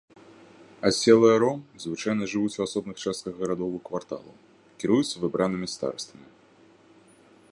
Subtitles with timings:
[0.89, 4.33] Аселыя ром звычайна жывуць у асобных частках гарадоў і кварталаў,
[4.85, 6.27] кіруюцца выбранымі старастамі.